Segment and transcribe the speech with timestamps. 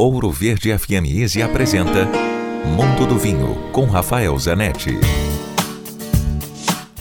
[0.00, 2.08] Ouro Verde FM Easy apresenta
[2.64, 4.98] Mundo do Vinho com Rafael Zanetti.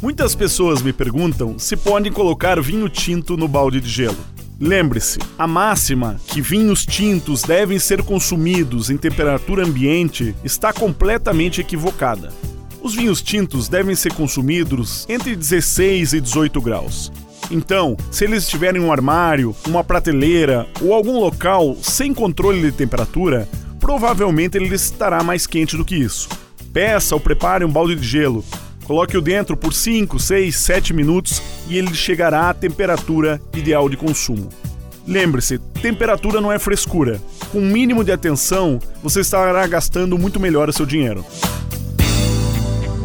[0.00, 4.16] Muitas pessoas me perguntam se podem colocar vinho tinto no balde de gelo.
[4.58, 12.32] Lembre-se, a máxima que vinhos tintos devem ser consumidos em temperatura ambiente está completamente equivocada.
[12.80, 17.12] Os vinhos tintos devem ser consumidos entre 16 e 18 graus.
[17.50, 22.72] Então, se eles estiverem em um armário, uma prateleira ou algum local sem controle de
[22.72, 23.48] temperatura,
[23.78, 26.28] provavelmente ele estará mais quente do que isso.
[26.72, 28.44] Peça ou prepare um balde de gelo.
[28.84, 34.48] Coloque-o dentro por 5, 6, 7 minutos e ele chegará à temperatura ideal de consumo.
[35.06, 37.20] Lembre-se, temperatura não é frescura.
[37.52, 41.24] Com um mínimo de atenção, você estará gastando muito melhor o seu dinheiro.